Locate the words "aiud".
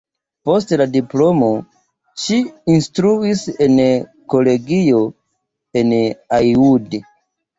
6.39-6.99